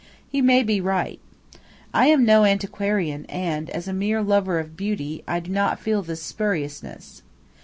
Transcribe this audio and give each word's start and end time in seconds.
He 0.27 0.41
may 0.41 0.63
be 0.63 0.81
right. 0.81 1.19
I 1.93 2.07
am 2.07 2.25
no 2.25 2.43
antiquarian, 2.43 3.23
and, 3.29 3.69
as 3.69 3.87
a 3.87 3.93
mere 3.93 4.23
lover 4.23 4.57
of 4.57 4.75
beauty, 4.75 5.23
I 5.27 5.39
do 5.39 5.51
not 5.51 5.79
feel 5.79 6.01
this 6.01 6.23
"spuriousness." 6.23 7.21